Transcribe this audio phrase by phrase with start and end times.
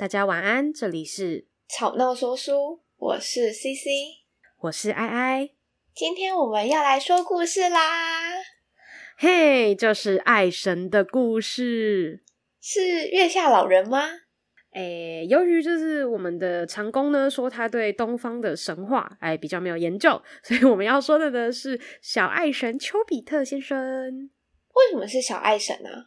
[0.00, 4.22] 大家晚安，这里是吵闹说书，我是 CC，
[4.60, 5.50] 我是爱爱，
[5.94, 7.78] 今天我们要来说故事啦，
[9.18, 12.22] 嘿，这是爱神的故事，
[12.62, 14.00] 是月下老人吗？
[14.72, 24.30] 诶，由于就是我们的长工呢说他对东方的神话哎比较没有研究，所以我们要说的呢是小爱神丘比特先生。
[24.72, 26.06] 为什么是小爱神呢？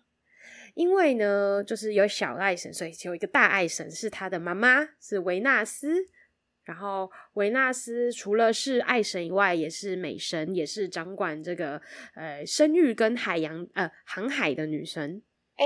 [0.73, 6.07] 因为呢，就是有小爱神，所以有一个大爱神是他的妈妈，是维纳斯。
[6.65, 11.81] 然后维纳斯除了是爱神以外，也是美神，也是掌管这个
[12.15, 15.21] 呃生育跟海洋呃航海的女神。
[15.57, 15.65] 哎，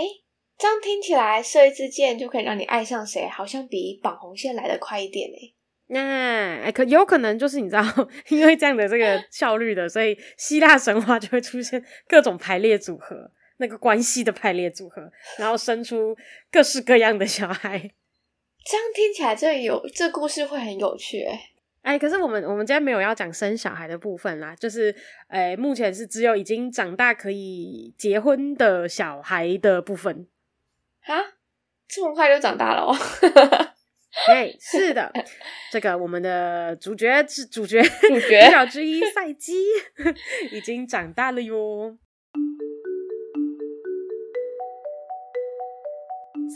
[0.58, 5.54] 这样听起来射一支箭就可以让你爱上谁，好像比绑红线来的快一点哎。
[5.90, 7.84] 那哎，可有可能就是你知道，
[8.30, 13.32] 因为这样的这个效率的，所以希腊神话就会出现各种排列组合。
[13.58, 16.16] 那个关系的排列组合，然后生出
[16.52, 17.80] 各式各样的小孩，
[18.64, 21.40] 这样听起来这有这故事会很有趣哎
[21.84, 24.94] 哎，可是我们我们今天没有要讲生小孩的部分啦，就是
[25.28, 30.28] 哎，目前是只有已经长大可以结婚的小孩的部分
[31.06, 31.16] 啊，
[31.88, 32.94] 这么快就长大了哦？
[34.28, 35.10] 哎，是的，
[35.72, 39.54] 这个我们的主角是主角主角主角之一赛基
[40.52, 41.98] 已经长大了哟。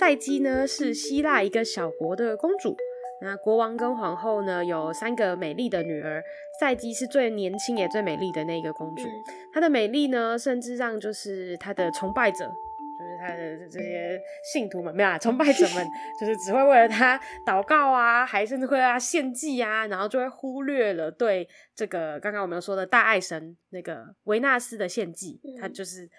[0.02, 2.75] 赛姬呢是希腊一个小国的公主，
[3.21, 6.23] 那国王跟皇后呢有三个美丽的女儿，
[6.59, 9.03] 赛姬是最年轻也最美丽的那个公主。
[9.53, 14.19] 她的美丽呢，甚至让就是她的崇拜者，就是她的这些
[14.52, 15.88] 信徒们，没有啦，崇拜者们
[16.19, 26.09] 就是只会为了她祷告啊，还甚至会为她献祭啊，然后就会忽略了对这个刚刚我们说的大爱神那个维纳斯的献祭，她就是。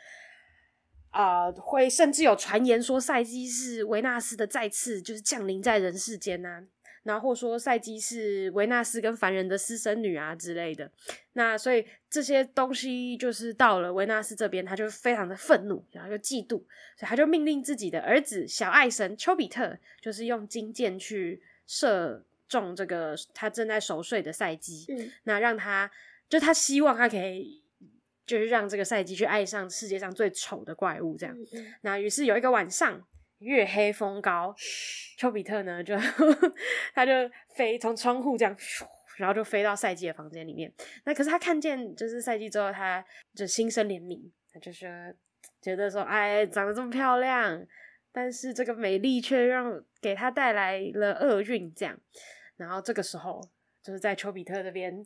[1.12, 6.62] 啊、呃，会甚至有传言说赛姬是维纳斯的再次就是降临在人世间呐、啊，
[7.02, 10.90] 然后或说赛姬是维纳斯跟凡人的私生女啊之类的。
[11.34, 16.56] 那所以这些东西就是到了维纳斯这边，他就非常的愤怒，然后就嫉妒，
[16.96, 25.90] 所以他就命令自己的儿子小爱神丘比特，就是用金箭去射中这个他正在熟睡的赛姬，嗯、那让他
[26.28, 27.61] 就他希望他可以。
[28.24, 31.36] 就是让这个赛季去爱上世界上最丑的怪物，这样。
[31.82, 33.02] 那于是有一个晚上，
[33.38, 34.54] 月黑风高，
[35.18, 35.96] 丘比特呢就
[36.94, 37.12] 他就
[37.56, 38.56] 飞从窗户这样，
[39.16, 40.72] 然后就飞到赛季的房间里面。
[41.04, 44.88] 那可是他看见就是赛季之后，他就心生怜悯，他就说
[45.60, 47.66] 觉得说，哎，长得这么漂亮，
[48.12, 51.98] 但是这个美丽却让给他带来了厄运，这样。
[52.56, 53.40] 然后这个时候，
[53.82, 55.04] 就是在丘比特这边。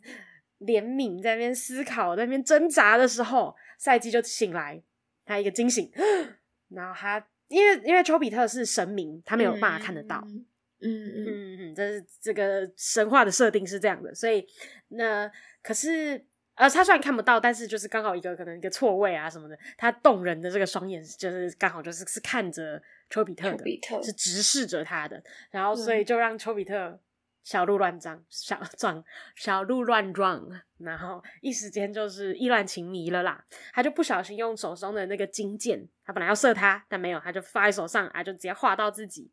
[0.59, 4.81] 怜悯在那边思考，在那边挣扎的时候，赛季就醒来，
[5.25, 5.91] 他一个惊醒，
[6.69, 10.45] 然后他因为因为丘比特是神明，他没有办法看得到，嗯
[10.81, 14.47] 嗯嗯嗯，这是这个神话的设定是这样的，所以
[14.87, 15.31] 那
[15.61, 16.25] 可是
[16.55, 22.81] 呃，他虽然看不到，但是就是刚好一个可能一个错位啊什么的，他动人的这个双眼就是刚好就是是看着
[23.11, 26.99] 丘比特的，丘比特是直视着他的，然后所以就让丘比特。
[27.47, 29.01] 小鹿乱撞，小 撞，
[29.33, 30.45] 小鹿乱撞，
[30.79, 33.41] 然后一时间就是意乱情迷了啦。
[33.71, 39.31] 他就不小心用手中的那个金箭，他本来要射他，但没有，他就放在手上啊，就直接划到自己。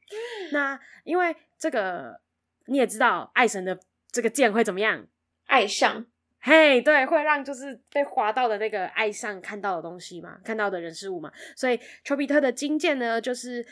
[0.52, 2.20] 那因为这个
[2.66, 3.76] 你也知道，爱神的
[4.12, 5.04] 这个箭会怎么样？
[5.46, 6.06] 爱上，
[6.38, 11.32] 嘿，对，会让就是被划到的那个爱上看到的东西嘛，看到的人事物嘛。
[11.56, 13.66] 所以丘比特的金箭呢，就是。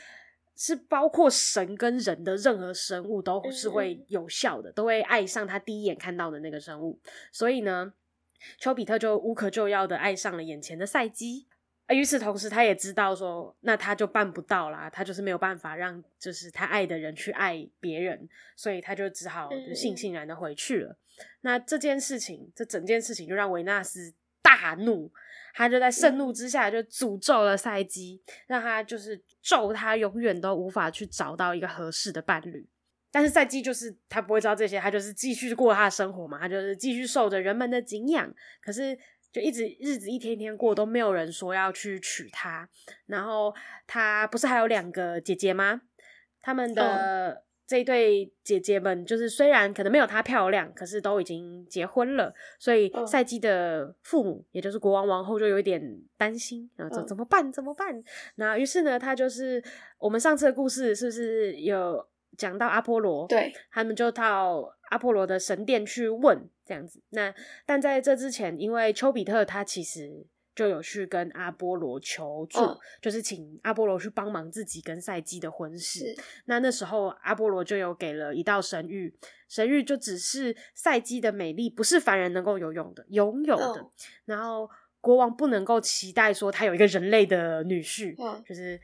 [0.57, 6.99] 是包括神跟人的任何生物都是会有效的，都会爱上他第一眼看到的那个生物。
[7.33, 7.93] 所以呢，
[8.59, 11.47] 丘比特就无可救药的爱上了眼前的赛姬。
[11.87, 20.97] 而与此同时，他也知道说，那他就办不到啦，他就是没有办法让就是他爱的人去爱别人，所以他就只好就悻悻然的回去了。
[21.41, 25.12] 那这件事情，这整件事情就让维纳斯大怒。
[25.55, 32.69] 他就在盛怒之下就诅咒了赛基，让他就是咒他永远都无法去找到一个合适的伴侣。
[33.11, 38.32] 但是赛姬就是他不会知道这些，他就是继续过他的生活嘛，他就是继续受着人们的敬仰。
[38.62, 38.99] 可是
[39.31, 42.69] 就一直日子一天天过，都没有人说要去娶她。
[43.06, 43.55] 然后
[43.87, 45.82] 他不是还有两个姐姐吗？
[46.41, 47.44] 他们的。
[47.73, 47.75] Oh.
[47.75, 55.83] 这一对姐姐们，就是虽然可能没有她漂亮，可是都已经结婚了，所以赛姬的父母，也就是国王王后，就有一点
[56.19, 57.51] 担心，然后说怎么办？
[57.51, 58.05] 怎么办？
[58.35, 59.65] 那于是呢，他就是
[59.99, 63.27] 我们上次的故事，是不是有讲到阿波罗？
[63.27, 67.01] 对，他们就到阿波罗的神殿去问这样子。
[67.11, 67.35] 那
[67.65, 76.14] 但在这之前，因为丘比特他其实就有去跟阿波罗求助，哦、就是请阿波罗去帮忙自己跟赛姬的婚事。
[76.44, 79.12] 那那时候阿波罗就有给了一道神谕，
[79.49, 83.90] 神谕就只是赛姬的美丽不是凡人能够有用的拥有的，哦、
[84.26, 84.69] 然后
[85.00, 88.78] 国王不能够期待说他有一个人类的女婿，哦、就是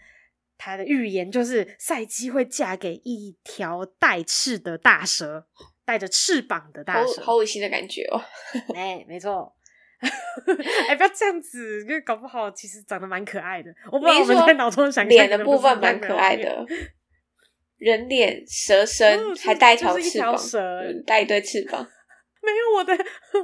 [0.57, 5.47] 他的预言就是赛姬会嫁给一条带翅的大蛇，
[5.85, 8.21] 带着翅膀的大蛇，好恶心的感觉哦。
[8.75, 9.55] 哎，没错。
[10.89, 13.71] 哎、欸，不要这样子，因为搞不好其实长得蛮可爱的。
[13.91, 16.65] 我不知道我们在脑中想脸的部分蛮可爱的，
[17.79, 20.37] 人脸蛇身，嗯、还带一条翅膀，
[21.07, 21.87] 带一对翅膀。
[22.41, 22.97] 没有，我的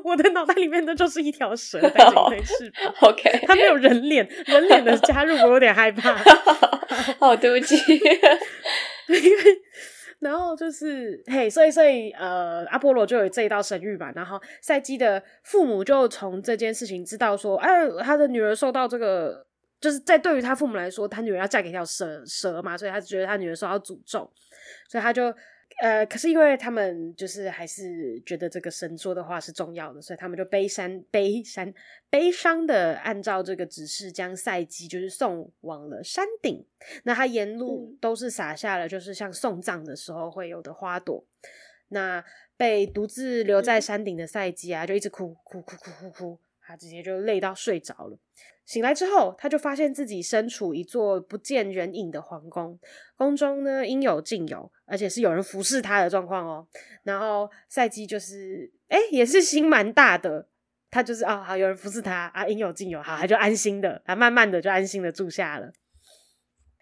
[0.04, 2.94] 我的脑袋里面的就是一条蛇带着一对翅膀。
[3.00, 6.16] Oh, OK，它没有人脸，人脸的加入我有点害怕。
[7.18, 9.63] 哦，对不起，因为。
[10.24, 14.10] 然后就是嘿，所以所以呃，阿波罗就有这一道神谕吧。
[14.16, 17.68] 然后赛姬的父母就从这件事情知道说，哎，
[18.02, 19.46] 他的女儿受到这个，
[19.80, 24.28] 就是在对于他父母来说，他女儿要嫁给一条蛇蛇嘛，所以他觉得他女儿受到诅咒，
[24.88, 25.32] 所以他就。
[25.80, 31.72] 呃，可是因为他们就是还是觉得这个神说的话是重要的，所以他们就悲伤、悲伤、
[32.08, 36.64] 悲伤的按照这个指示，将赛基就是送往了山顶。
[37.02, 41.26] 那他沿路都是撒下了，就是像送葬的时候会有的花朵。
[41.88, 42.24] 那
[42.56, 48.16] 被独自留在山顶的赛基啊，就一直哭哭哭哭哭哭，他直接就累到睡着了。
[48.64, 52.78] 醒来之后，他就发现自己身处一座不见人影的皇宫，
[53.16, 56.66] 宫中呢应有尽有，而且是有人服侍他的状况哦。
[57.02, 60.48] 然后赛姬就是，哎，也是心蛮大的，
[60.90, 65.70] 他就是啊、哦，好有人服侍他啊，应有尽有，好，他就安心的，他慢慢的就安心的住下了。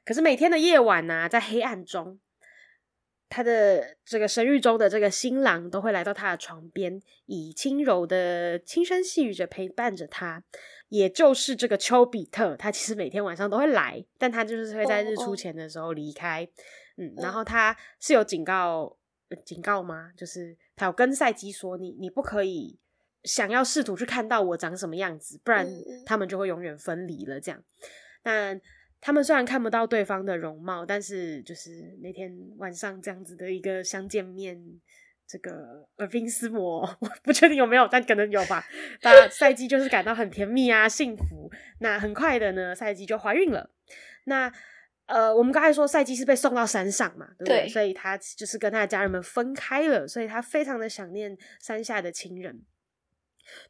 [0.04, 2.20] 可是每天的夜晚呢、啊，在黑暗中，
[3.34, 10.44] 他的这个生日中的这个新郎都会来到他的床边，以轻柔的轻声细语着陪伴着他。
[10.90, 16.40] 也就是这个丘比特，他其实每天晚上都会来，但他就是会在日出前的时候离开。
[16.40, 16.58] Oh, oh.
[16.98, 18.94] 嗯，然后他是有警告，
[19.30, 20.12] 呃、警告吗？
[20.14, 22.78] 就是他有跟赛基说，你你不可以
[23.24, 25.66] 想要试图去看到我长什么样子，不然
[26.04, 27.40] 他们就会永远分离了。
[27.40, 27.64] 这样，
[28.22, 28.60] 但
[29.02, 34.80] 他们虽然看不到对方的容貌，但是就是那天晚上这样子的一个相见面。
[35.24, 38.62] 这个耳鬓厮磨， 我不确定有没有，但可能有吧。
[39.00, 41.50] 那赛季就是感到很甜蜜啊，幸福。
[41.78, 43.70] 那很快的呢，赛季就怀孕了。
[44.24, 44.52] 那
[45.06, 47.62] 呃，我们刚才说赛季是被送到山上嘛，对不对？
[47.62, 47.68] 对。
[47.68, 52.60] 所以他就是跟他的家人们分开了，所以他非常的想念山下的亲人。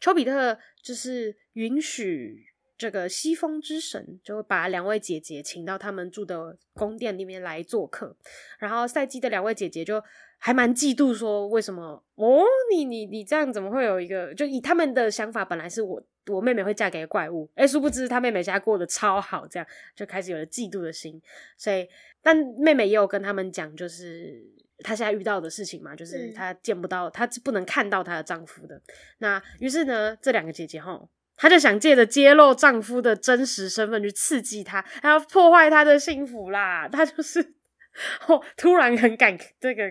[0.01, 2.52] 丘比特就是允许
[2.83, 8.17] 这个西风之神，就会把两位姐姐请到他们住的宫殿里面来做客。
[8.59, 10.03] 然后赛季的两位姐姐就。
[10.45, 12.43] 还蛮嫉妒，说为什么哦？
[12.69, 14.35] 你你你这样怎么会有一个？
[14.35, 21.23] 就以他们的想法，本来是我我妹妹会嫁给怪物，哎，殊不知她妹妹家过得超好，这样就开始有了嫉妒的心。
[21.57, 21.89] 所以，
[22.21, 24.45] 但妹妹也有跟他们讲，就是
[24.79, 28.83] 她现在遇到的事情嘛，就是她见不到，她是不能看到她的丈夫的。
[29.19, 31.07] 那于是呢，这两个姐姐齁，
[31.43, 36.89] 她就想借着揭露丈夫的真实身份去刺激她，还要破坏她的幸福啦。
[36.89, 37.41] 她就是
[38.29, 39.83] 哦，突然很感这个。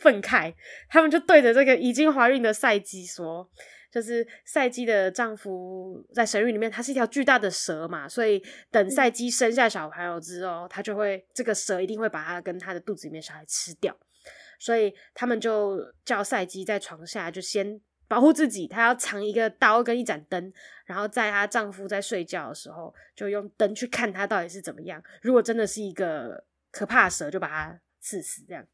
[0.00, 0.52] 愤慨，
[0.88, 3.48] 他们就对着这个已经怀孕的赛姬说
[3.92, 8.42] ：“就是赛姬的丈夫在神域里面，他是一条巨大的蛇嘛，所以
[8.72, 13.96] 等赛姬生下小朋友之后，他就会这个蛇一定会把他跟他的肚子里面小孩吃掉。
[14.58, 20.52] 所以他们就叫赛姬在床下就先保护自己，她要藏一个刀跟一盏灯，
[20.84, 25.02] 然后在她丈夫在睡觉的时候，就用灯去看他到底是怎么样。
[25.22, 28.66] 如果真的是一个可怕的蛇，就把他刺死，这样。”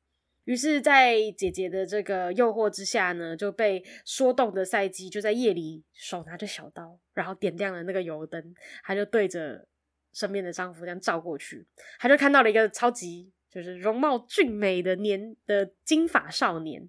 [0.44, 9.68] 于是，在姐姐的这个诱惑之下呢，就被说动的赛姬就在夜里手拿着小刀，然后点亮了那个油灯，她就对着
[10.12, 11.64] 身边的丈夫这样照过去，
[12.00, 16.88] 她就看到了一个超级就是容貌俊美的年的金发少年，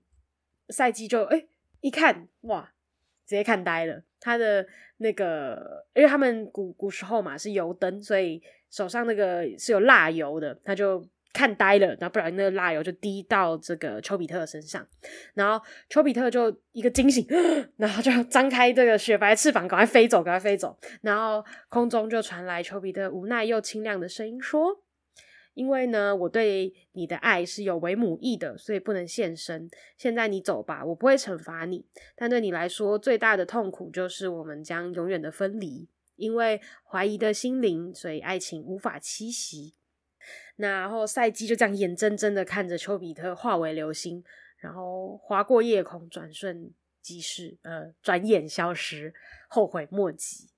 [0.69, 1.45] 赛姬就哎、
[1.82, 2.72] 一看哇，
[3.26, 4.66] 直接看呆了，他的
[4.98, 11.06] 那个因为他们古古时候嘛是油灯，所以手上那个是有蜡油的，他就。
[11.34, 14.86] 看呆了，然后不然那个蜡油就滴到这个丘比特身上，
[15.34, 17.26] 然后丘比特就一个惊醒，
[17.80, 20.78] 然后就张开这个雪白翅膀，赶快飞走，赶快飞走。
[21.02, 24.84] 然后空中就传来丘比特无奈又清亮的声音说
[25.53, 29.70] ：“因为呢，我对你的爱是有为母义的，所以不能现身。
[29.98, 31.86] 现在你走吧，我不会惩罚你。
[32.15, 35.89] 但对你来说，最大的痛苦就是我们将永远的分离。
[36.17, 39.74] 因为怀疑的心灵，所以爱情无法栖息。”
[40.58, 44.24] 那然后赛姬就这样眼睁睁的看着丘比特化为流星，
[44.58, 49.12] 然后划过夜空，转瞬即逝，呃，转眼消失，
[49.50, 50.50] 后悔莫及。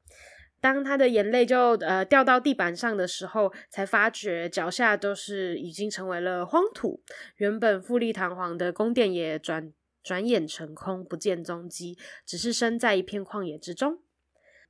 [0.64, 7.04] 当他的眼泪就呃掉到地板上的时候，才发觉脚下都是已经成为了荒土，
[7.36, 14.00] 原本富丽堂皇的宫殿也转转眼成空，不见踪迹，只是身在一片旷野之中。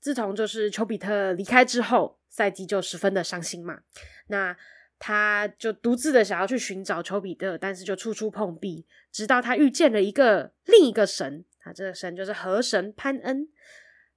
[0.02, 3.82] 自从就是丘比特离开之后，赛姬就十分的伤心嘛。
[4.30, 4.58] 那
[4.98, 13.48] 他就独自的想要去寻找丘比特，但是就处处碰壁，直到他遇见了一个另一个神，他这个神就是河神潘恩。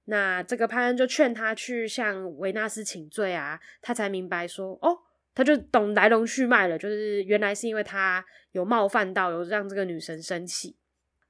[0.09, 4.97] 那这个潘恩就劝他去向维纳斯请罪啊，他才明白说，哦，
[5.35, 10.77] 他就懂来龙去脉了，就是原来是因为他有冒犯到，有让这个女神生气。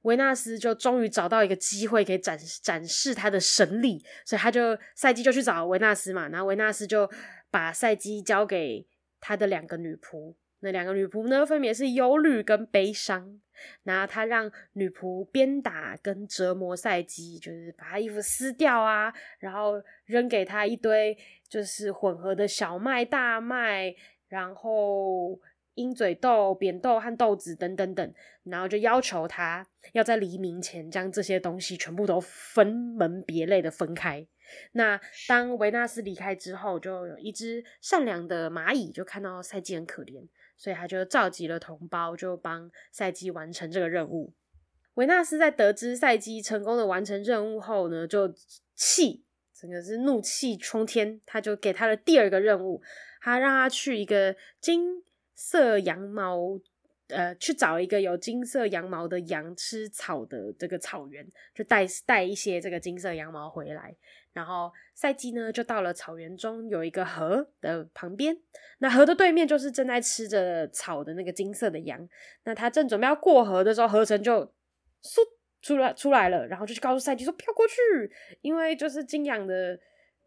[0.02, 7.10] 维纳斯就终于找到一个机会，可以展展示他的神力，所以他就赛姬就去找维纳斯嘛，然后维纳斯就
[7.50, 8.86] 把赛姬交给
[9.20, 13.40] 他的两个女仆，那两个女仆呢，分别是忧虑跟悲伤。
[13.82, 23.92] 然后他让女仆鞭打跟折磨赛姬，就是把他衣服撕掉啊，然后扔给他一堆就是混合的小麦、大麦，
[24.28, 25.40] 然后
[25.74, 32.64] 鹰嘴豆、扁豆和豆子等等等，然后就要求他要在黎明前将这些东西全部都分
[32.96, 34.24] 门别类的分开。
[34.72, 40.28] 那当维纳斯离开之后，就有一只善良的蚂蚁就看到赛姬很可怜。
[40.58, 44.34] 所以他就召集了同胞，就帮赛基完成这个任务。
[44.94, 48.34] 维纳斯在得知赛基成功的完成任务后呢，就
[48.74, 49.24] 气，
[49.54, 51.20] 整个是怒气冲天。
[51.24, 52.82] 他就给他的第二个任务，
[53.20, 55.04] 他让他去一个金
[55.36, 56.60] 色羊毛，
[57.10, 61.24] 呃，去找一个有金色羊毛的羊吃草的这个草原，
[61.54, 63.94] 就带带一些这个金色羊毛回来。
[64.38, 68.38] 然后赛姬呢，就到了草原中有一个河的旁边。
[68.78, 72.08] 那河的对面就是正在吃着草的那个金色的羊。
[72.44, 74.44] 那他正准备要过河的时候，河神就
[75.02, 75.18] 嗖
[75.60, 77.74] 出来出来了，然后就去告诉赛姬说：“不要过去。”
[78.40, 79.76] 因为就是金羊的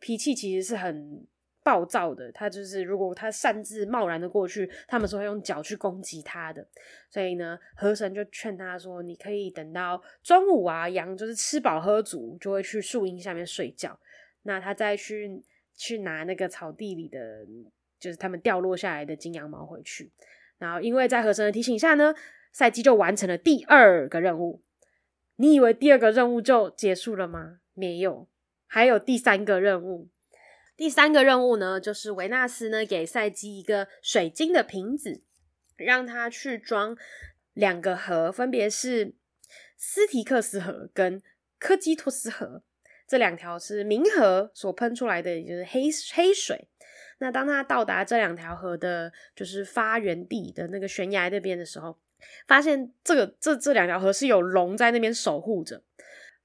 [0.02, 1.26] 脾气其实是很
[1.64, 6.68] 暴躁的，他就是如果他擅自贸然的过去，他们是会用脚去攻击他的。
[7.10, 14.00] 所以呢，河神就劝他说：“你可以等到中午啊，羊就是吃饱喝足，就会去树荫下面睡觉。
[14.44, 15.44] 那他再去
[15.76, 17.46] 去拿那个草地里的，
[18.00, 20.12] 就是他们掉落下来的金羊毛回去。
[20.58, 22.16] 然后因为在河神的提醒下呢，
[22.52, 24.64] 赛季就完成了第二个任务。
[25.36, 27.60] 你以为第二个任务就结束了吗？
[27.74, 28.28] 没有，
[28.68, 30.10] 还有第三个任务。”
[30.78, 35.22] 第三个任务呢，就是维纳斯呢给赛姬一个水晶的瓶子，
[35.78, 36.98] 让他去装
[37.54, 39.14] 两个河，分别是
[39.78, 41.22] 斯提克斯河跟
[41.60, 42.64] 科基托斯河，
[43.08, 46.68] 这两条是冥河所喷出来的，也就是黑黑水。
[47.20, 52.00] 那当他到达这两条河的，就是发源地的那个悬崖那边的时候，
[52.48, 55.84] 发现这个这这两条河是有龙在那边守护着。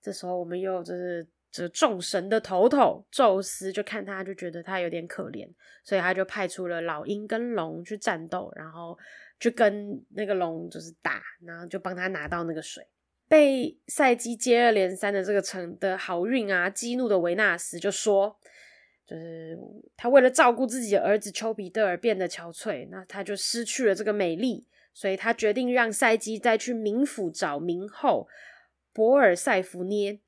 [0.03, 1.27] 这时候我们又就是。
[1.57, 5.49] 这众神的头头宙斯就看他，就觉得他有点可怜，
[5.83, 8.99] 所以他就派出了老鹰跟龙去战斗，然后
[9.41, 12.87] 就跟那个龙就是打，然后就帮他拿到那个水。
[13.27, 18.37] 被赛姬接二连三的这个成的好运啊，激怒的维纳斯就说，
[19.07, 19.59] 就是
[19.97, 28.29] 他为了照顾自己的儿子丘比特而变得憔悴，那他就失去了这个美丽，所以他决定让赛姬再去冥府找冥后
[28.93, 30.21] 博尔塞福涅。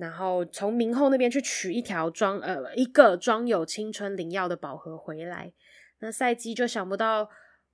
[0.00, 5.52] 然后从冥后那边去取一条装呃一个装有青春灵药的宝盒回来。
[5.98, 7.28] 那赛姬就想不到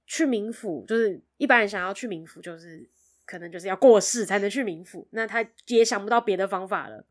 [0.07, 2.85] 去冥府，就是一般人想要去冥府，就是
[3.25, 5.07] 可能就是要过世才能去冥府。
[5.13, 7.07] 那他也想不到别的方法了。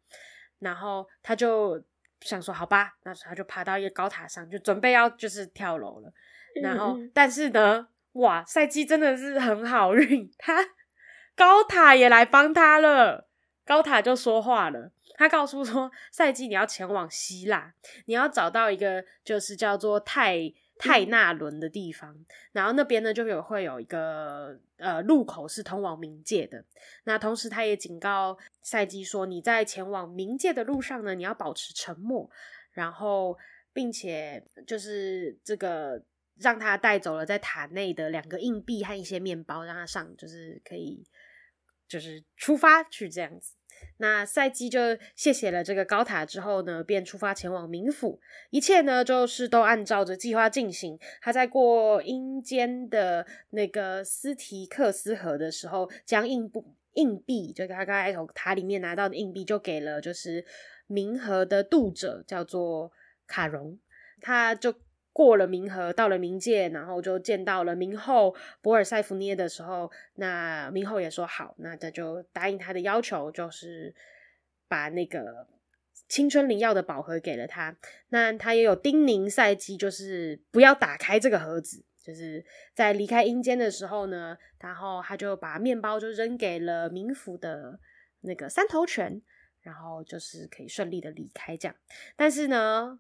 [0.59, 1.81] 然后他就
[2.19, 6.11] 想说，好吧，那他就爬到一个高塔上，就准备要就是跳楼了。
[6.61, 10.61] 然后，嗯、但是呢，哇，赛姬真的是很好运，他
[11.37, 13.29] 高塔也来帮他了。
[13.65, 14.91] 高塔就说话了。
[15.17, 17.73] 他告诉说，赛季你要前往希腊，
[18.05, 26.63] 你要找到一个就是叫做泰泰纳伦的地方，嗯、然后那边呢就有会有一个呃路口是通往冥界的。
[27.05, 32.29] 那同时他也警告赛季说，你在前往冥界的路上呢，你要保持沉默，
[32.71, 33.37] 然后
[33.71, 36.03] 并且就是这个
[36.37, 41.05] 让他带走了在塔内的两个硬币和一些面包，让他上就是可以
[41.87, 43.53] 就是出发去这样子。
[43.97, 44.79] 那赛姬就
[45.15, 48.19] 谢谢了这个高塔之后呢，便出发前往冥府。
[48.49, 50.99] 一切呢，就是都按照着计划进行。
[51.21, 56.61] 他在过阴间的那个斯提克斯河的时候，将硬币
[56.93, 60.45] 硬币，就他刚才从塔里面拿到的硬币，就给了就是
[60.87, 62.91] 冥河的渡者，叫做
[63.27, 63.79] 卡戎。
[64.21, 64.73] 他就。
[65.15, 73.95] 过了冥河，到了冥界，然后就见到了冥后博尔塞福涅的时候，那冥后也说好，那他就答应他的要求，就是
[74.67, 75.47] 把那个
[76.09, 77.77] 青春灵药的宝盒给了他。
[78.09, 81.85] 那他也有叮咛赛姬，就是不要打开这个盒子。
[82.03, 87.79] 就是在离开阴间的时候呢，然后他就把面包就扔给了冥府的
[88.19, 89.21] 那个三头犬，
[89.61, 91.75] 然后就是可以顺利的离开这样。
[92.17, 92.99] 但是呢，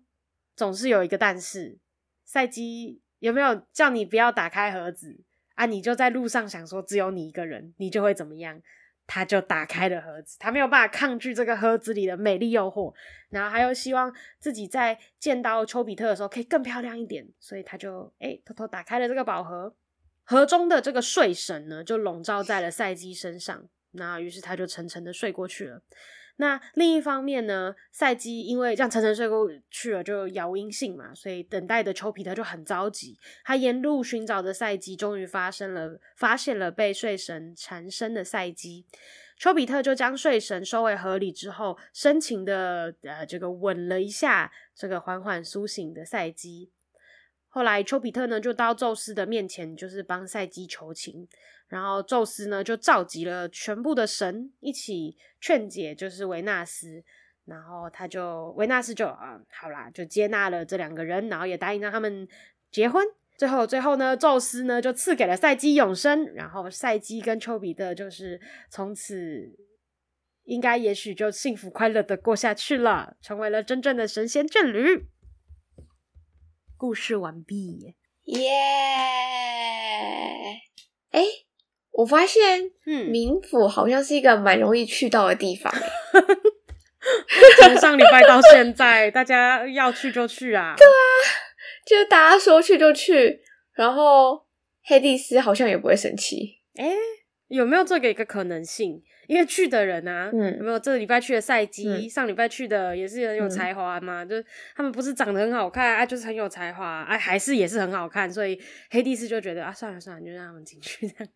[0.55, 1.77] 总是有一个但是，
[2.25, 5.17] 赛基有没有叫你不要打开盒子
[5.53, 5.65] 啊？
[5.65, 8.61] 你就在路上想说只有你一个人，你就会怎么样？
[9.07, 12.91] 他就打开了盒子，他没有办法抗拒这个盒子里的美丽诱惑，
[13.29, 19.75] 然后还有希望自己在见到丘比特的时候可以更漂亮一点，所以他就诶偷偷打开了这个宝盒，
[20.23, 25.83] 盒中的这个睡神呢就笼罩在了赛基身上，那于是他就沉沉的睡过去了。
[26.37, 33.17] 那另一方面呢，赛姬因为这样沉睡过去了，就杳无音信嘛，所以等待的丘比特就很着急。
[33.43, 38.85] 他沿路寻找的赛姬，终于发生了，发现了被睡神缠身的赛姬。
[39.37, 46.71] 丘比特就将睡神收为盒里之后，深情的呃这个吻了一下这个缓缓苏醒的赛姬。
[47.47, 51.27] 后来丘比特呢就到宙斯的面前，就是帮赛姬求情。
[51.67, 57.03] 然后宙斯呢就召集了全部的神一起劝解，就是维纳斯，
[57.45, 62.27] 然后他就维纳斯就啊、嗯、好啦，就接纳了这两个人，然后也答应让他们
[62.71, 63.03] 结婚。
[63.37, 69.57] 最后最后呢，宙斯呢就赐给了赛基永生，然后赛基跟丘比特就是从此
[70.43, 75.07] 应该也许就幸福快乐的过下去了，成为了真正的神仙眷侣。
[76.77, 77.95] 故事完毕，
[78.25, 78.49] 耶！
[81.09, 81.23] 哎。
[81.97, 85.73] 我发现，嗯，冥府好像是一个蛮容易去到的地方。
[87.61, 90.75] 从上礼拜到现在，大家要去就去啊。
[90.77, 90.91] 对啊，
[91.85, 93.41] 就是大家说去就去，
[93.73, 94.45] 然后
[94.83, 96.59] 黑蒂斯好像也不会生气。
[96.75, 96.95] 哎、欸，
[97.47, 99.01] 有没有这个一个可能性？
[99.27, 104.23] 因为去的人啊，嗯，有没有这个礼拜去的赛姬，嗯、上礼拜去的也是很有才华嘛？
[104.23, 108.59] 嗯、就是他们不是长得很好看啊，就是很有才华啊，还是也是很好看，所以
[108.91, 111.33] 黑蒂斯就觉得啊，算了算了，就让他们进去这样。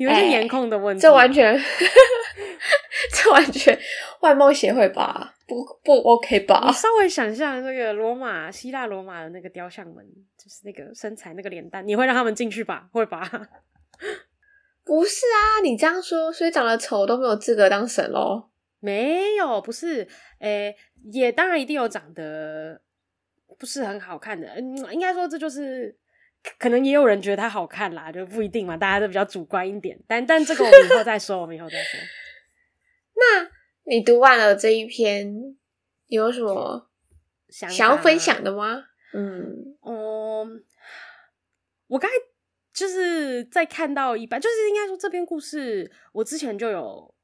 [0.00, 1.54] 有些颜控的问题，欸，这完全，
[3.12, 3.78] 这完全
[4.20, 5.34] 外貌协会吧？
[5.46, 6.64] 不不 OK 吧？
[6.68, 10.02] 你稍微想象那个罗马、希腊罗马的那个雕像们，
[10.38, 12.88] 就是那个身材、那个脸蛋，你会让他们进去吧？
[12.94, 13.30] 会吧？
[14.86, 18.48] 不是啊，你这样说，所以长得丑都没有资格当神喽？
[18.78, 20.76] 没有，不是，诶、欸，
[21.12, 22.80] 也当然一定有长得
[23.58, 25.94] 不是很好看的，嗯，应该说这就是。
[26.58, 29.98] 可能也有人觉得它好看啦，就不一定嘛，大家都比较主观一点。
[30.06, 32.00] 但但这个我们以后再说，我们以后再说。
[33.14, 33.50] 那
[33.84, 35.34] 你读完了这一篇，
[36.06, 36.90] 有什么
[37.48, 38.84] 想要分享的吗？
[39.12, 40.64] 嗯嗯，
[41.88, 42.16] 我刚才
[42.72, 47.14] 就是在看到一半，就是应该说这篇故事我之前就有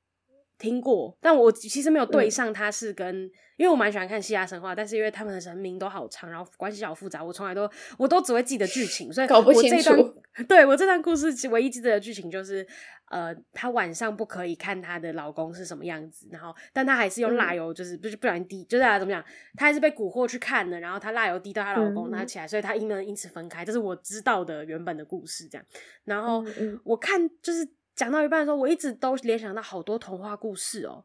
[0.59, 3.31] 听过，但我其实没有对上它是跟。
[3.57, 7.67] 嗯因为我蛮喜欢看希腊神话，但是因为他们的神明都好长，然后关系好复杂，我从来都
[7.99, 10.15] 我都只会记得剧情，所以我这段
[10.47, 12.67] 对我这段故事唯一记得的剧情就是，
[13.11, 19.25] 呃，她晚上不可以看她的老公是什么样子，然后但她还是用蜡油，就是不是不小心滴，就是怎么讲，
[19.57, 25.67] 她还是被蛊惑去看的，然后她蜡油滴到她老公，拿、嗯、起来，所以她因能因此分开，这是我知道的原本的故事这样。
[26.05, 26.45] 然后
[26.85, 31.03] 我看就是讲到一半的时候，我一直都联想到好多童话故事哦，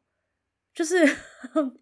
[0.74, 0.98] 就是。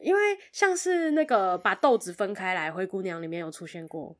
[0.00, 0.20] 因为
[0.52, 4.16] 像是那个把豆子分开来，灰姑娘里面有出现过，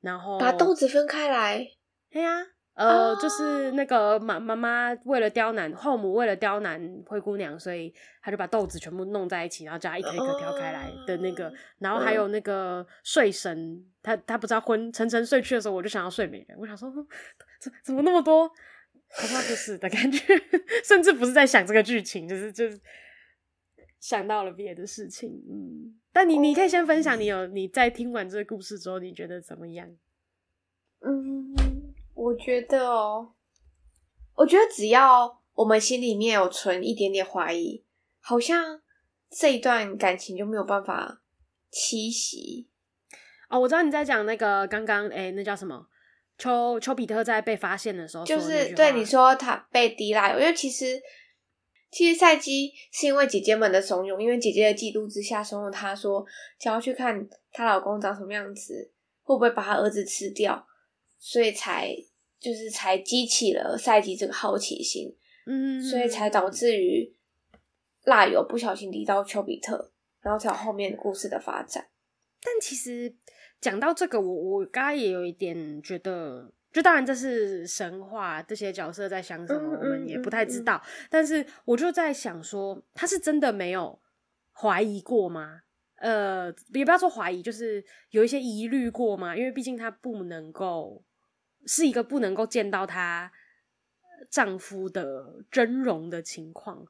[0.00, 1.68] 然后把豆子分开来，
[2.10, 3.20] 对呀、啊，呃，oh.
[3.20, 16.90] 就是那个妈妈妈为了刁难后母，为了刁难灰姑娘，所以她就把豆子全部弄在一起，然后叫她一颗一颗挑开来的那个，然后还有那个睡神，他他不知道昏沉沉睡去的时候，我就想要睡美人，我想说
[17.60, 18.50] 怎怎么那么多
[19.18, 20.18] 童话故事的感觉，
[20.82, 22.80] 甚至不是在想这个剧情，就是就是。
[24.04, 29.88] 想到了别的事情，嗯，但你你可以先分享，你有你在听完这个故事之后，你觉得怎么样？
[31.00, 31.54] 嗯，
[32.12, 33.32] 我觉得哦，
[34.34, 37.82] 我觉得只要我们心里面有存一点点怀疑，
[38.20, 38.82] 好像
[39.30, 41.22] 这一段感情就没有办法
[41.72, 42.68] 栖息。
[43.48, 45.88] 哦，我知道你在讲那个刚刚，哎，那叫什么？
[46.36, 51.00] 丘丘比特在被发现的时候，就是对你说他被滴蜡油，因为其实。
[51.94, 56.26] 其实赛姬是因为姐姐们的怂恿，因为姐姐的嫉妒之下，怂恿她说
[56.58, 58.90] 想要去看她老公长什么样子，
[59.22, 60.66] 会不会把她儿子吃掉，
[61.20, 61.94] 所以才
[62.40, 65.14] 就是才激起了赛姬这个好奇心，
[65.46, 67.14] 嗯，所以才导致于
[68.02, 71.86] 蜡油不小心滴到丘比特，然后才有后面故事的发展。
[72.42, 73.14] 但其实
[73.60, 76.52] 讲到这个，我我刚刚也有一点觉得。
[76.74, 80.82] 就当然这是神话，这些角色在想什么，我们也不太知道。
[81.08, 84.02] 但是我就在想说，他是真的没有
[84.52, 85.60] 怀疑过吗？
[85.98, 89.36] 呃，也不要说怀疑，就是有一些疑虑过吗？
[89.36, 91.04] 因为毕竟她不能够
[91.64, 93.30] 是一个不能够见到她
[94.28, 96.84] 丈夫的真容的情况，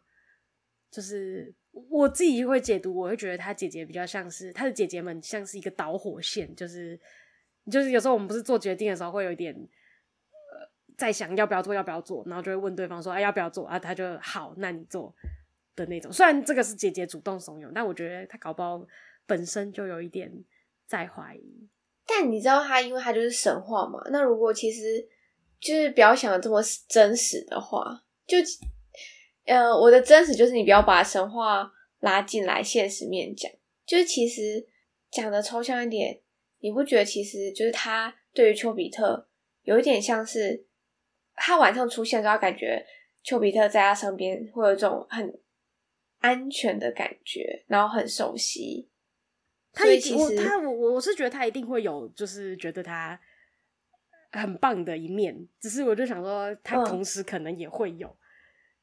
[0.90, 1.54] 就是
[1.90, 6.98] 我自己会解读，我会觉得她姐姐比较像是她的姐姐们像是一个导火线，就是
[7.70, 15.14] 就是有时候我们不是做决定的时候会有一点呃在想要不要做要不要做，然后就会问对方说哎要不要做啊，他就好，那你做。
[15.76, 18.80] 的那种，虽然这个是姐姐主动怂恿，但我觉得他搞不好
[19.26, 20.32] 本身就有一点
[20.86, 21.68] 在怀疑。
[22.06, 24.00] 但你知道，他因为他就是神话嘛。
[24.12, 25.04] 那如果其实
[25.58, 28.38] 就是不要想的这么真实的话，就
[29.46, 33.50] 呃，我的真实就是你不要把神话拉进来现实面讲。
[33.84, 34.64] 就是其实
[35.10, 36.20] 讲的抽象一点，
[36.64, 39.28] 你不觉得其实就是他对于丘比特
[39.64, 40.66] 有一点像是
[41.34, 42.84] 他晚上出现的时候，感觉
[43.22, 45.38] 丘比特在他身边会有一种很。
[46.20, 48.88] 安全的感觉，然后很熟悉。
[49.74, 53.20] 他一定，我他我我是觉得他一定会有，就是觉得他
[54.32, 55.46] 很棒的一面。
[55.60, 58.16] 只是我就想说，他同时可能也会有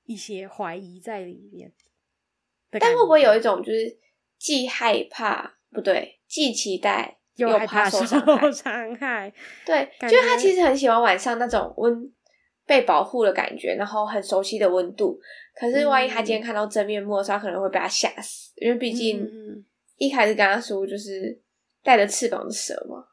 [0.03, 1.73] 一些怀疑在里面。
[2.69, 3.97] 嗯、但会不会有一种，就是
[4.37, 8.05] 既害怕，不对，既期待又怕受
[8.51, 9.31] 伤害？
[9.65, 12.11] 对，就是他其实很喜欢晚上那种温。
[12.63, 15.19] 被保护的感觉，然后很熟悉的温度。
[15.59, 19.27] 可是万一他今天看到真面目的时候，他可能会被他吓死，因为毕竟
[19.97, 21.37] 一开始跟他说就是
[21.83, 23.03] 带着翅膀的蛇嘛。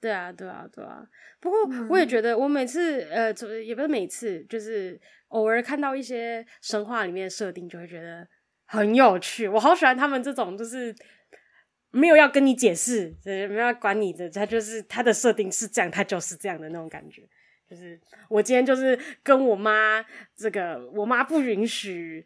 [0.00, 1.02] 对啊，对啊，对啊。
[1.40, 3.32] 不过我也觉得，我每次呃，
[3.64, 8.24] 也不是每次，就是偶尔看到一些神话里面的设定，就会觉得
[8.66, 9.48] 很有趣。
[9.48, 10.94] 我好喜欢他们这种，就是
[11.90, 17.22] 没有要跟你解释，没有要管你的，他就是他的设定是这样，他就是这样的那种感觉。
[17.68, 22.24] 就是我今天就是跟我妈这个，我妈不允许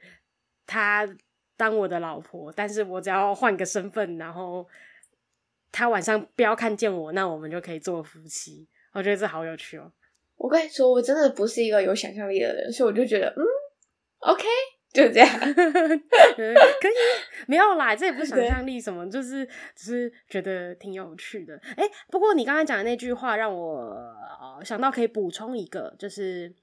[0.67, 1.09] 她
[1.57, 4.69] 当我的老婆，但是我只要换个身份，然后
[5.73, 8.69] 她晚上不要看见我，那我们就可以做夫妻。
[8.93, 9.91] 我觉得这好有趣哦！
[10.37, 13.43] 我跟你说，我真的不是一个有想象力的人，所以我就觉得，嗯
[14.19, 14.45] ，OK。
[14.95, 16.93] 就这样， 可以
[17.47, 21.59] 没有啦，这也不是想象力什么，就是只是觉得挺有趣的。
[21.77, 23.97] 哎、欸，不过你刚才讲的那句话让我
[24.65, 26.55] 想到可以补充一个，就是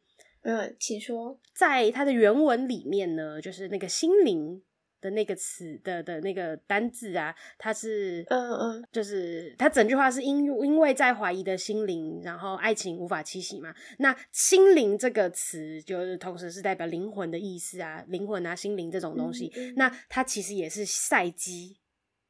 [0.44, 4.62] 嗯，请说，在它的原文里面呢，就是那个心灵。
[5.02, 13.74] 的那个词的的那个单字啊，它是嗯嗯，就是它整句话是因因为在怀疑的心灵，然后爱情无法栖息嘛。
[14.00, 19.52] 那心灵这个词就是同时是代表灵魂的意思啊，灵魂啊，心灵这种东西。
[19.76, 21.78] 那它其实也是赛基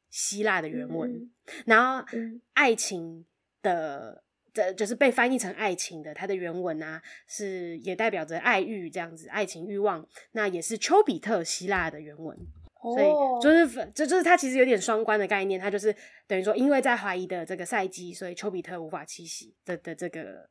[0.09, 1.31] 希腊的原文，嗯、
[1.65, 2.05] 然后
[2.53, 3.25] 爱情
[3.61, 10.07] 的这就是被翻译成爱情的，它的原文啊是也代表着爱欲这样子，爱情欲望。
[10.31, 12.37] 那也是丘比特希腊的原文。
[12.81, 15.93] 所以就是，这就是它其实有点双关的概念，它就是
[16.25, 20.49] 等于说，因为在怀疑的这个赛季，所以丘比特无法栖息的的这个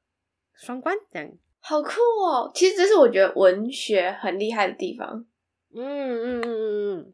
[0.54, 1.90] 双关，这样好酷
[2.22, 2.52] 哦！
[2.54, 5.26] 其实这是我觉得文学很厉害的地方。
[5.74, 7.12] 嗯嗯嗯嗯嗯，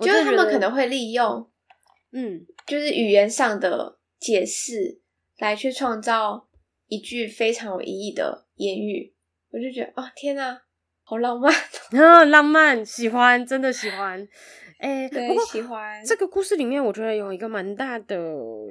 [0.00, 1.50] 就是他们可能会利用，
[2.12, 5.00] 嗯，就是语言上的解释
[5.38, 6.48] 来去创造
[6.86, 9.14] 一句非常有意义的言语。
[9.50, 10.62] 我就觉得，哦，天哪！
[11.08, 11.50] 好浪漫，
[11.92, 14.28] 嗯，浪漫，喜欢，真的喜欢，
[14.76, 18.14] 哎、欸，对，喜欢这个故事里面，我觉得有一个蛮大的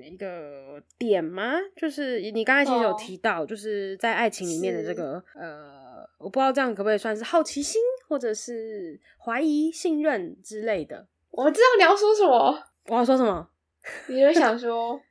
[0.03, 11.07] 一个点嘛，就是你刚才其实有提到，就是在爱情里面的这个，呃，我不知道这样可不可以算是好奇心，或者是怀疑、信任之类的。
[11.31, 13.49] 我知道你要说什么， 我要说什么？
[14.09, 15.01] 你就想说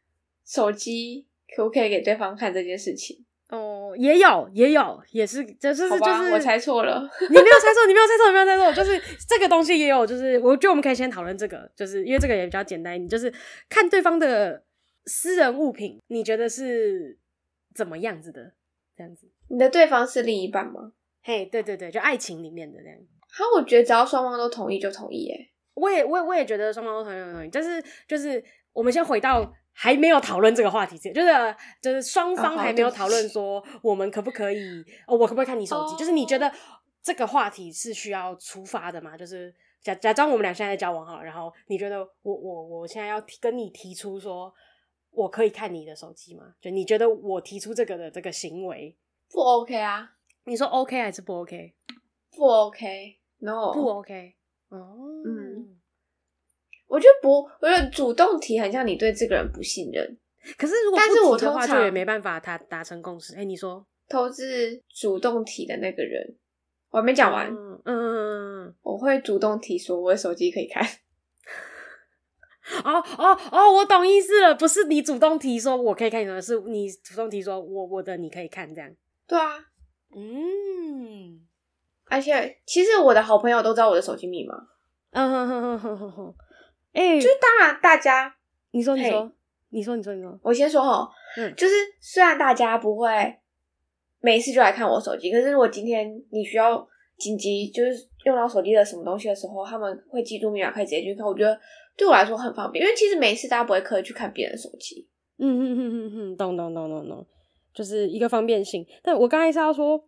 [0.45, 3.26] 手机可不可以给对方看这件事情？
[3.49, 13.33] 哦，也有，也有，也是，就是，就是，我猜错了，你没有猜错，你没有猜错，你没有猜错，就是这个东西也有，就是我觉得我们可以先讨论这个，就是因为这个也比较简单，你就是
[13.69, 14.65] 看对方的
[15.05, 17.19] 私人物品，你觉得是
[17.75, 18.53] 怎么样子的？
[18.97, 20.93] 这样子，你的对方是另一半吗？
[21.23, 22.99] 嘿，对对对，就爱情里面的这样。
[23.31, 25.51] 好，我觉得只要双方都同意就同意，耶。
[25.75, 28.43] 我也，我也，我也觉得双方都同意就同意，但是，就是，
[28.77, 29.53] 我们先回到。
[29.79, 31.29] 还没有讨论这个话题之前，就是
[31.83, 35.99] 就是双方还没有讨论说我们可不可以，哦，我可不可以看你手机？Oh.
[35.99, 36.51] 就是你觉得
[37.03, 39.19] 这个话题是需要出发的吗？
[39.19, 44.51] 就是假假装我们俩现在在交往哈，然后你觉得我我我现在要跟你提出说
[45.11, 46.55] 我可以看你的手机吗？
[46.59, 48.97] 就你觉得我提出这个的这个行为
[49.31, 50.11] 不 OK 啊？
[50.45, 51.75] 你说 OK 还是不 OK？
[52.35, 54.37] 不 OK，No，不 OK，
[54.71, 55.76] 哦，嗯。
[56.87, 60.18] 我觉得不，我觉得主动提很像你对这个人不信任。
[60.57, 63.35] 可是如果不提的话，就也没办法他达成共识。
[63.35, 66.37] 哎、欸，你说，投资主动提的那个人，
[66.90, 67.49] 我还没讲完。
[67.51, 70.83] 嗯嗯嗯嗯，我会主动提说，我的手机可以看。
[72.85, 78.90] 哦哦哦，我懂意思了，不是你主动提说我可以看你的，是你主动提说我我的你可以看这样。
[79.27, 79.59] 对啊，
[80.14, 81.40] 嗯，
[82.07, 84.55] 而且其实我的好朋友都知道我的手机密码。
[85.11, 86.35] 嗯哼哼哼哼哼哼，
[86.97, 88.35] 哎，就是当然大家，
[88.73, 89.33] 你说你说
[89.71, 93.09] 你说你说你说，我先说哦，嗯，就是虽然大家不会
[94.21, 96.87] 每次就来看我手机，可是如果今天你需要
[97.19, 101.25] 紧急就是用到手机的什么东西的时候，他们会记住密码，可以直接去看。
[101.27, 101.61] 我觉得。
[101.99, 105.09] 对我来说很方便，因为其实每一次大家不会刻意去看别人的手机。
[105.39, 107.27] 嗯嗯嗯嗯嗯，懂懂懂懂懂，
[107.73, 108.87] 就是一个方便性。
[109.03, 110.07] 但我刚才是要说，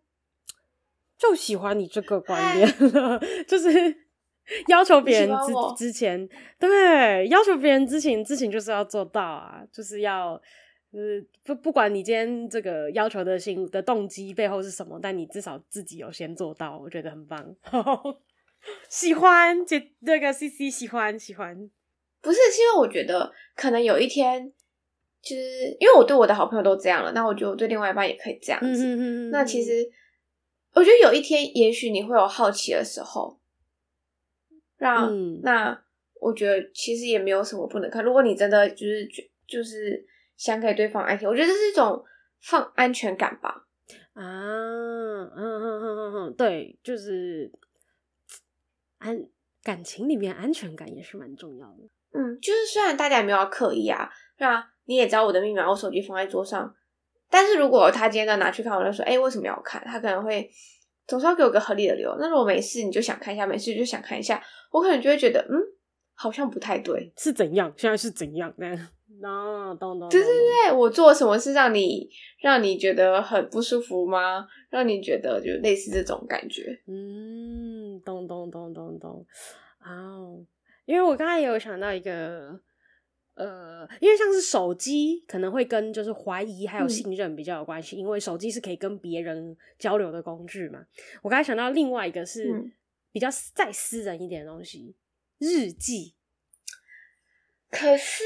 [1.17, 3.71] 就喜欢你这个观点了， 就是
[4.69, 10.41] 要求别人之之前，对，要求别人之前之前就是要做到啊，就是要，
[10.93, 17.55] 就是不不管你今天这个要求的心的动机背后是什么，但你至少自己有先做到，我觉得很棒。
[18.89, 21.71] 喜欢姐那个 CC 喜欢喜欢。
[22.21, 24.53] 不是，是因为我觉得可能有一天，
[25.23, 28.85] 就是因为我对我的好朋友都这样了，那我觉得我对另外一半也可以这样子。
[28.85, 29.89] 嗯、那其实
[30.75, 33.39] 我觉得有一天，也许你会有好奇的时候，
[34.79, 35.79] 让、嗯、那
[36.21, 38.03] 我觉得其实也没有什么不能看。
[38.03, 39.07] 如果你真的就是
[39.47, 42.03] 就是想给对方安心，我觉得这是一种
[42.41, 43.67] 放安全感吧。
[44.15, 47.53] 啊，嗯嗯嗯嗯嗯，对，就是
[48.99, 49.27] 安
[49.63, 51.85] 感情里面安全感也是蛮重要的。
[52.13, 56.75] 嗯，就是虽然大家也没有要刻意啊，那你也知道我的密码，我手机放在桌上。
[57.31, 59.83] 但是如果他今天要拿去看，我就说，哎、欸，为什么要看？
[59.85, 60.51] 他可能会
[61.09, 62.15] 总是要给我个合理的理由。
[62.21, 64.41] 那如果没事，你就想看一下；没事就想看一下，
[64.71, 65.59] 我可能就会觉得，嗯，
[66.15, 67.73] 好像不太对，是怎样？
[67.77, 68.55] 现在是怎样？
[68.59, 68.69] 那
[69.21, 70.31] 那咚咚，对对
[70.69, 72.09] 对，我做什么事让你
[72.41, 74.47] 让你觉得很不舒服吗？
[74.71, 76.79] 让你觉得就类似这种感觉？
[76.87, 79.27] 嗯，咚咚咚咚咚，
[79.85, 80.47] 哦。
[80.85, 82.59] 因为我刚才也有想到一个，
[83.39, 90.85] 呃，因为像是手机可能会跟就是怀疑还有信任比较有关系，嗯、因为手机是可以跟别人交流的工具嘛。
[91.23, 92.69] 我刚才想到另外一个是
[93.13, 94.97] 比较再私人一点的东西，
[95.39, 96.15] 日记。
[97.71, 98.25] 可是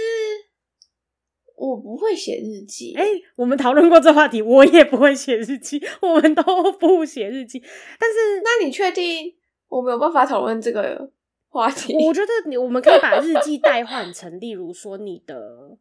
[1.56, 2.94] 我不会写日记。
[2.94, 7.62] 哎、欸，我们讨论过这话题，我也不会写日记，我们都不写日记。
[7.98, 9.34] 但是，那你确定
[9.68, 11.12] 我没有办法讨论这个？
[11.52, 15.78] 话题，我觉得你我们可以把日记 代换成，例如说你的，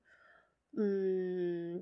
[0.78, 1.82] 嗯，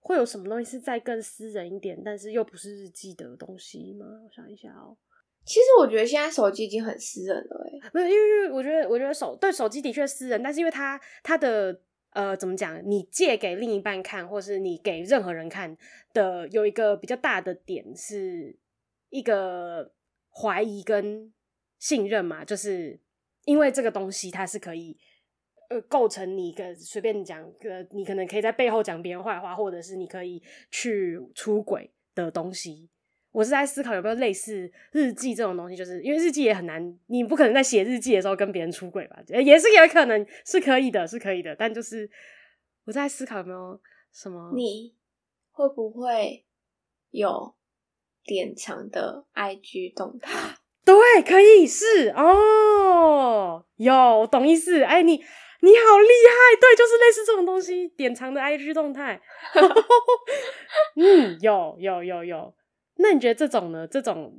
[0.00, 4.04] 会有什么东西是再更私人一点，但是又不是日记的东西吗？
[4.22, 4.98] 我想一下哦。
[5.46, 15.74] 其实我觉得现在手机已经很私人了，哎，没有，因为我觉得我觉得手对手机的确私人，但是因为它它的呃怎么讲，你借给另一半看，或是你给任何人看
[16.12, 18.58] 的，有一个比较大的点是
[19.08, 19.90] 一个
[20.30, 21.32] 怀疑跟
[21.78, 23.00] 信任嘛，就是。
[23.44, 24.96] 因为这个东西它是可以，
[25.68, 32.88] 呃，构成你个随便讲个，你可能可以在背后讲别人坏话，或者是你可以去出轨的东西。
[33.32, 39.22] 我是在思考有没有类似日记这种东西，就是因为日记也很难，你不可能在写日记的时候跟别人出轨吧？
[39.28, 41.56] 也是有可能是可以的，是可以的。
[41.56, 42.08] 但就是
[42.84, 43.80] 我在思考有没有
[44.12, 44.94] 什么，你
[45.50, 46.44] 会不会
[47.10, 47.54] 有
[48.22, 50.56] 典藏的 IG 动态？
[50.84, 54.82] 对，可以是哦，有懂意思。
[54.82, 59.20] 哎，你你好厉害，对，就是类似这种东西，典藏的 IG 动态。
[60.96, 62.54] 嗯，有有有有。
[62.96, 63.86] 那你觉得这种呢？
[63.86, 64.34] 这种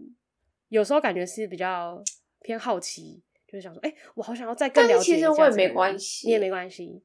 [0.68, 2.04] 有时候感觉是比较
[2.42, 5.28] 偏好奇，就是想说，哎，我好想要再更了解一下。
[5.28, 7.04] 其实我也没关系，你也没关系。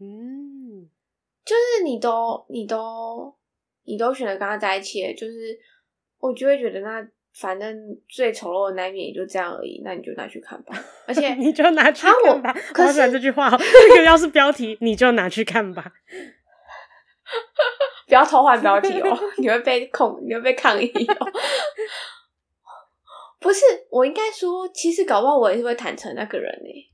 [0.00, 0.90] 嗯，
[1.44, 3.32] 就是你都你都
[3.84, 5.56] 你都选择跟他在一起，就是
[6.18, 7.08] 我就会觉得那。
[7.34, 7.76] 反正
[8.08, 10.74] 最丑陋的那一面也就这样而已，那你就拿去看吧。
[11.06, 12.54] 而且 你就拿去看吧。
[12.76, 13.50] 我好喜欢这句话，
[13.90, 15.92] 这个要是标题，你就拿去看吧。
[18.06, 21.26] 不要偷换标题哦， 你会被控，你会被抗议哦。
[23.40, 26.90] 不是，我应该说，其实搞不好我也是会坦诚那个人呢。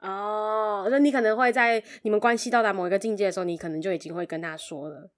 [0.00, 5.10] 哦，那你可能会在你们关系到达某一个境界的时候，你可能就已经会跟他说了。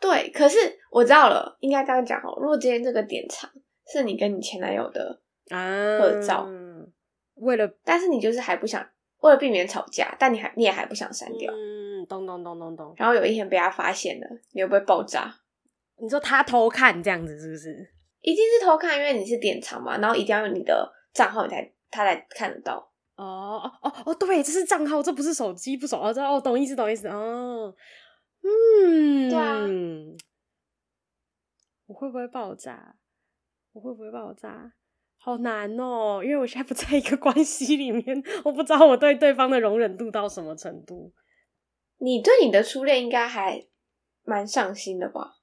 [0.00, 0.58] 对，可是
[0.90, 2.36] 我知道了，应该这样讲哦。
[2.40, 3.48] 如果今天这个典藏。
[3.90, 6.50] 是你跟你前男友的合照，啊、
[7.34, 8.86] 为了，但是你就是还不想，
[9.20, 15.34] 为了避免吵架，但你还你也还不想删掉，嗯，咚咚咚咚咚，然后有一天被他发现了，你会不会爆炸？
[16.00, 17.90] 你说他偷看这样子是不是？
[18.20, 22.90] 一定是偷看，因为你是典藏嘛，然后一定要用你的账号，你才他才看得到。
[23.16, 27.74] 哦哦哦哦，对，这是账号，这不是手机，不手哦，这哦，懂意思，懂意思哦。
[28.42, 29.66] 嗯，对啊，
[31.86, 32.96] 我会不会爆炸？
[33.72, 34.72] 我会不会爆炸？
[35.18, 41.12] 好难哦，因为我现在不在一个关系里面，我不知道我对对方的容忍度到什么程度。
[41.98, 43.64] 你对你的初恋应该还
[44.24, 45.36] 蛮上心的吧？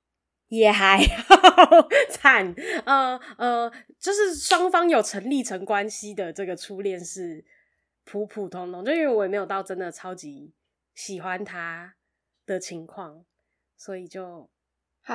[0.49, 2.53] 也还好， 惨。
[2.85, 7.45] 呃呃，就是双方有成立成关系的这个初恋是
[8.03, 10.53] 普普通通，就因为我也没有到真的超级
[10.93, 11.95] 喜欢他
[12.45, 13.23] 的情况，
[13.77, 14.49] 所以就。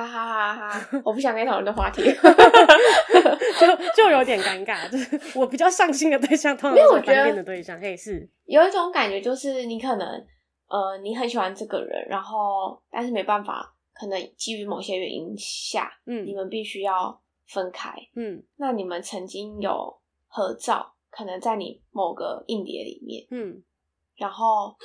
[0.03, 0.69] 哈哈哈！
[0.69, 2.03] 哈，我不想跟你讨论的话题，
[3.59, 4.89] 就就有点尴尬。
[4.89, 10.05] 就是我比较上心的对象，通常是单恋的对象，嘿，是有一种感觉，就是你可能
[10.67, 23.63] 呃，你很喜欢这个人，然后但是没办法，可能基于某些原因下，嗯，你们必须要分开，嗯，那你们曾经有合照，可能在你某个硬碟里面，嗯，
[24.17, 24.75] 然后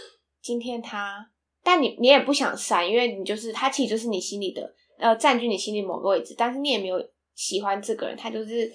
[0.41, 1.29] 今天他，
[1.65, 4.73] 但你你也不想删，因为你就是他，其实就是你心里的。
[5.01, 7.03] 呃，占据你心里某个位置，但是你也没有
[7.35, 8.71] 喜欢这个人，他就是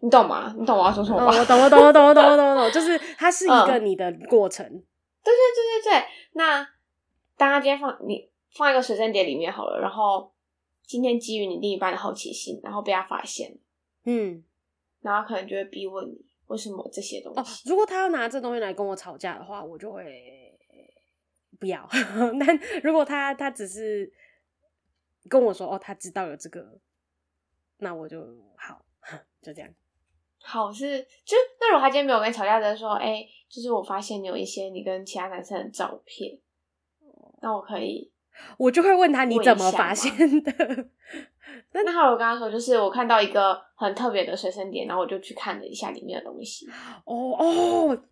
[0.00, 0.54] 你懂吗？
[0.58, 1.26] 你懂我要说什么吗？
[1.26, 4.64] 哦、我懂，我懂，我懂，我懂，我懂，我懂， 就是它是一个你的过程。
[4.66, 4.82] 嗯、
[5.22, 6.06] 对对对对对。
[6.32, 6.66] 那
[7.36, 10.32] 大家今天放你放一个随身碟里面好了，然后
[10.86, 13.56] 今天基于你另一半的好奇心，然后被他发现，
[14.04, 14.42] 嗯，
[15.02, 17.40] 然后可能就会逼问你为什么这些东西。
[17.40, 20.04] 哦，如果他要拿这东西来跟我吵架的话，我就会
[21.60, 21.86] 不要。
[22.40, 24.10] 但如果他他只是。
[25.28, 26.80] 跟我说哦，他知道有这个，
[27.78, 28.20] 那我就
[28.56, 28.84] 好，
[29.42, 29.70] 就这样。
[30.40, 36.38] 好是就那如果他今天没有跟你吵架的时候，哎、欸，就是我发现你有一些你跟其他男生的照片，
[37.42, 38.10] 那我可以，
[38.56, 40.12] 我就会问他你怎么发现
[40.42, 40.52] 的？
[41.72, 46.66] 那那好，我跟他说，就是我看到一个很特别的随身碟，然后我就去看了一下里面的东西。
[47.04, 48.04] 哦哦。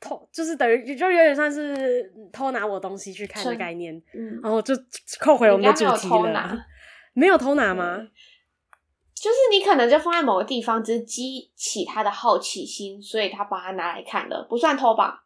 [0.00, 4.74] 偷就是等于就有点像是偷拿我东西去看的概念，嗯，然后就
[5.20, 6.32] 扣回我们的主题了。
[6.32, 6.62] 没有，
[7.14, 8.08] 没有偷拿吗？
[9.14, 15.24] 就是你可能就放在某个地方，只是激起他的好奇心，所以他把它拿来看了，不算偷吧？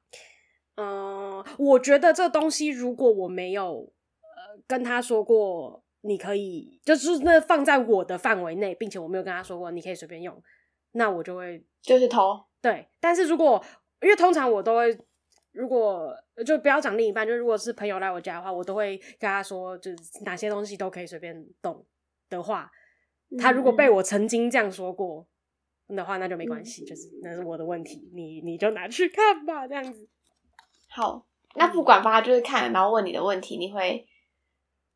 [0.76, 10.42] 嗯，我觉得这东西如果我没有呃跟他说过，你可以就是那放在我的范围内，并且我没有跟他说过你可以随便用，
[10.92, 12.42] 那我就会就是偷。
[12.62, 13.62] 对，但是如果
[14.02, 14.98] 因为通常我都会，
[15.52, 16.12] 如果
[16.44, 21.86] 就不要讲另一半，就如果是朋友来我家的话，我都会跟他说，就是哪些东西都可以随便动
[22.28, 22.68] 的话，
[23.38, 25.26] 他如果被我曾经这样说过
[25.88, 30.08] 的话，那就没关系，就是那是我的问题，你你就拿去看吧，这样子。
[30.88, 34.04] 好，那不管吧，就是看，然后问你的问题，你会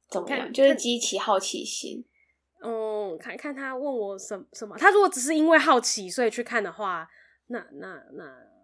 [0.09, 0.53] 怎么样？
[0.53, 2.05] 就是激起好奇心。
[2.65, 7.09] 嗯，看看他问我什么什么，他如果只是因为好奇所以去看的话，
[7.47, 8.25] 那那那。
[8.25, 8.56] 那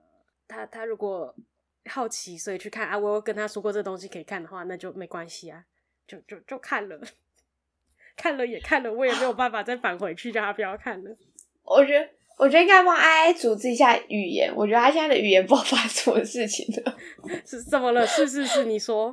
[0.52, 1.34] 他他如果
[1.86, 5.64] 好奇，所以去看啊，我有跟他说过这东西可以看的话，那就没关系啊，
[6.06, 7.00] 就就就看了，
[8.16, 11.10] 看了也看了，我也没有办法再返回去叫他不要看了。
[11.64, 14.52] 我觉得，我觉得应该帮艾艾组织一下语言。
[14.54, 16.96] 我觉得他现在的语言不知道发生什么事情了，
[17.44, 18.06] 是怎么了？
[18.06, 19.10] 是是是，你说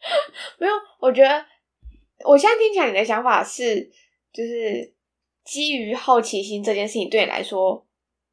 [0.58, 0.72] 没有？
[1.00, 1.44] 我觉得
[2.24, 3.90] 我现在听起来你的想法是，
[4.32, 4.94] 就是
[5.44, 7.86] 基于好奇心这件事情对你来说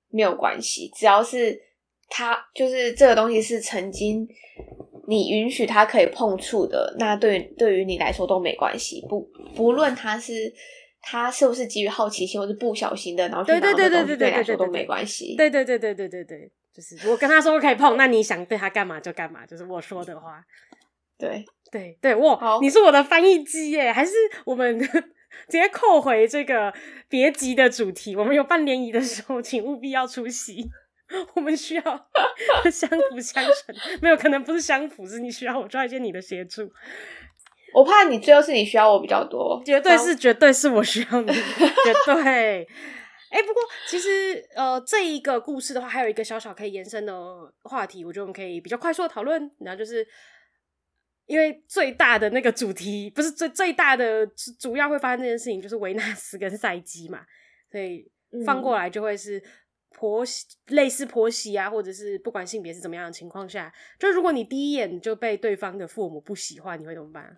[0.07, 1.67] 没有关系，只要是。
[2.09, 4.27] 他就是这个东西是曾经
[5.07, 9.05] 你允许他可以碰触的，那对对于你来说都没关系。
[9.07, 9.21] 不
[9.55, 10.51] 不论他是
[11.01, 15.35] 他是不是基于好奇心，或是不小心的，然后去拿的东西，对对对对对，对来说都没关系。
[15.35, 20.43] 对对对对对对对，就是我跟他说可以碰，那你想对他干嘛就干嘛，就是我说的话。
[21.17, 24.11] 对对对，哇，你是我的翻译机耶，还是
[24.45, 24.79] 我们
[25.49, 26.73] 直接扣回这个
[27.09, 28.15] 别急的主题？
[28.15, 30.65] 我们有办联谊的时候，请务必要出席。
[31.33, 31.81] 我们需要
[32.71, 36.71] 相辅相成，没有可能不是相辅，是你需要我抓一些你的协助。
[37.73, 42.67] 我怕你最后是你需要我比较多，绝对是，绝对是我需要你， 绝对。
[43.31, 47.13] 哎、欸，不过其实呃，这一个故事的话，还有一个小小可以延伸的
[47.61, 49.39] 话题，我觉得我们可以比较快速的讨论。
[49.59, 50.03] 然后就是
[51.27, 54.25] 因为最大的那个主题，不是最最大的
[54.59, 57.19] 主要会发生这件事情，就是维纳斯跟赛基嘛，
[57.71, 58.11] 所以
[58.45, 59.43] 放过来就会是。
[59.99, 67.37] 婆媳类似婆媳啊，或者是不管性别是怎么样的情况下，就如果你第一眼就被对方的父母不喜欢，你会怎么办？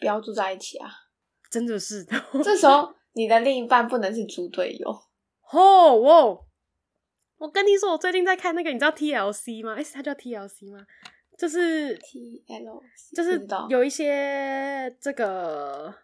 [0.00, 0.90] 不要住在一起啊！
[1.48, 2.04] 真的是，
[2.42, 4.90] 这时候你的另一半不能是猪队友。
[5.52, 6.46] 哦，我
[7.38, 9.74] 我跟你说，我最近在看那个，你知道 TLC 吗？
[9.76, 10.84] 哎、欸，它叫 TLC 吗？
[11.38, 15.94] 就是 TLC，就是有一些这个。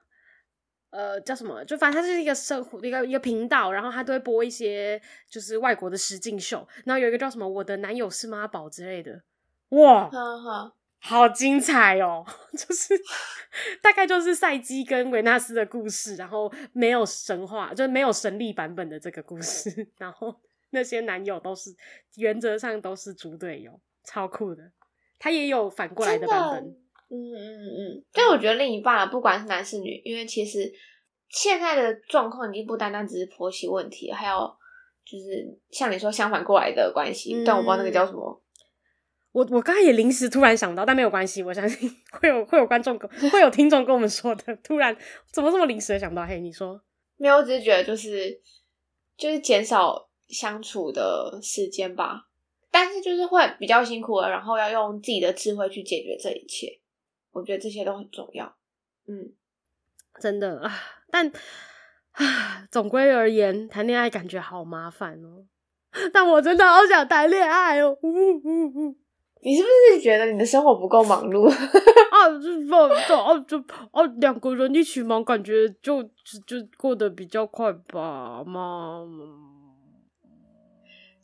[0.90, 1.64] 呃，叫什么？
[1.64, 9.22] 就反正它是一个生活一个一个频道，然后它都会播一些就是外国的实境秀，然后有一个叫什么“我的男友是妈宝”之类的，
[9.70, 10.08] 哇，
[11.00, 12.24] 好精彩哦！
[12.56, 12.94] 就是
[13.80, 20.34] 大概就是赛基跟维纳斯的故事，然后没有神话，就是没有神力版本的这个故事， 然后
[20.70, 21.70] 那些男友都是
[22.16, 24.72] 原则上都是猪队友，超酷的。
[25.20, 26.76] 他也有反过来的版本，
[27.10, 28.04] 嗯嗯嗯。
[28.12, 30.72] 但我觉得另一半不管是男是女，因为其实
[31.28, 34.50] 现在的状况已经不单单只是婆媳问题，还有
[35.04, 38.42] 就是像你说相反过来的关系，嗯、但我不知道那个叫什么。
[39.32, 41.88] 我我刚才也临时突然想到，但没有关系，我相信
[42.20, 44.56] 会有会有观众跟会有听众跟我们说的。
[44.64, 44.96] 突然
[45.30, 46.24] 怎么这么临时的想到？
[46.24, 46.80] 嘿，你说
[47.18, 47.36] 没有？
[47.36, 48.40] 我只是觉得就是
[49.16, 52.22] 就是减少相处的时间吧，
[52.70, 56.66] 但是就是会比较辛苦了，然后要用自己的智慧去解决这一切。
[57.32, 58.56] 我觉得这些都很重要。
[59.06, 59.32] 嗯，
[60.20, 60.72] 真的啊，
[61.10, 61.30] 但
[62.12, 65.46] 啊，总归而言，谈恋爱感觉好麻烦哦。
[66.12, 67.96] 但我真的好想谈恋爱哦。
[68.02, 68.96] 呜呜呜。
[69.40, 72.28] 你是不是觉得你的生活不够忙碌 啊？
[72.40, 72.60] 就
[73.06, 73.56] 就啊就
[73.92, 79.06] 啊两个人一起忙，感觉就就过得比较快吧嘛。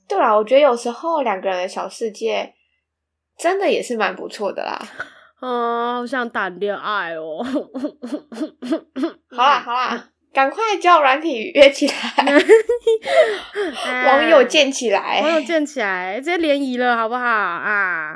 [0.07, 2.55] 对啦，我觉得有时候两个人的小世界
[3.37, 4.81] 真的也是蛮不错的啦。
[5.47, 7.45] 啊，好想谈恋爱哦！
[9.31, 10.09] 好啦好啦。
[10.33, 11.95] 赶快叫软体约起来，
[14.07, 18.15] 网友建起来，网友建起来，直接联谊了，好不好啊？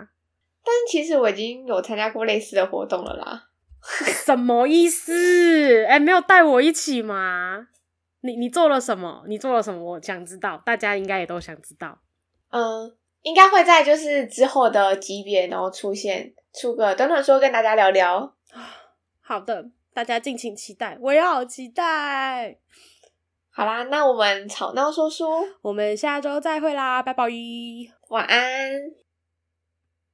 [0.64, 3.44] 但是其实我已经有参加过类似的活动了啦。
[4.24, 5.84] 什么意思？
[5.84, 7.68] 哎、欸，没有带我一起吗？
[8.22, 9.22] 你你做了什么？
[9.28, 9.80] 你做了什么？
[9.80, 12.00] 我想知道，大家应该也都想知道。
[12.50, 12.92] 嗯，
[13.22, 18.34] 应该会在就是之后的级别，然后出现出个短短说跟大家聊聊。
[19.20, 19.70] 好的。
[19.94, 22.56] 大家敬请期待，我也好期待。
[23.50, 25.26] 好啦，那我们吵闹说书，
[25.60, 27.24] 我们下周再会啦，拜拜，
[28.08, 28.70] 晚安。